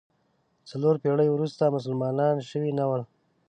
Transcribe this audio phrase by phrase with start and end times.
[0.69, 3.01] څلور پېړۍ وروسته مسلمانان شوي نه ول.